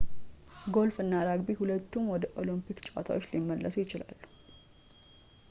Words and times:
ጎልፍ 0.75 0.95
እና 1.03 1.11
ራግቢ 1.27 1.55
ሁለቱም 1.59 2.07
ወደ 2.13 2.23
ኦሎምፒክ 2.43 2.79
ጨዋታዎች 2.87 3.27
ሊመለሱ 3.35 3.75
ነው 4.03 4.19